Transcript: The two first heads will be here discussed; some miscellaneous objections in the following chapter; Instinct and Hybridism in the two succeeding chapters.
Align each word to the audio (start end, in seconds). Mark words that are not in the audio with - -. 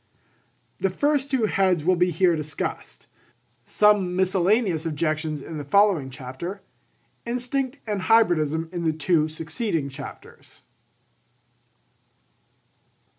The 0.79 0.89
two 0.89 0.95
first 0.95 1.31
heads 1.31 1.85
will 1.85 1.95
be 1.95 2.09
here 2.09 2.35
discussed; 2.35 3.05
some 3.63 4.15
miscellaneous 4.15 4.83
objections 4.87 5.43
in 5.43 5.59
the 5.59 5.63
following 5.63 6.09
chapter; 6.09 6.63
Instinct 7.23 7.77
and 7.85 8.01
Hybridism 8.01 8.67
in 8.73 8.83
the 8.83 8.93
two 8.97 9.27
succeeding 9.29 9.89
chapters. 9.89 10.61